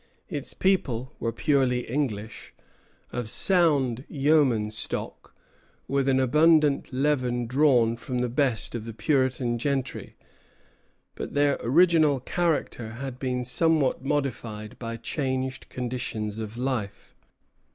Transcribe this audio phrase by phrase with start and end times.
[0.29, 2.55] Its people were purely English,
[3.11, 5.35] of sound yeoman stock,
[5.87, 10.15] with an abundant leaven drawn from the best of the Puritan gentry;
[11.13, 17.15] but their original character had been somewhat modified by changed conditions of life.